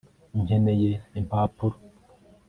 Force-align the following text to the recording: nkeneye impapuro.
nkeneye 0.43 0.91
impapuro. 1.19 1.77